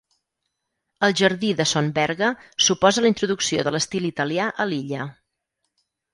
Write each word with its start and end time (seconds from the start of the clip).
El 1.07 1.11
jardí 1.19 1.51
de 1.59 1.67
Son 1.71 1.89
Berga 1.97 2.31
suposa 2.69 3.05
la 3.07 3.13
introducció 3.13 3.67
de 3.69 3.75
l'estil 3.77 4.09
italià 4.11 4.49
a 4.65 4.69
l'illa. 4.73 5.07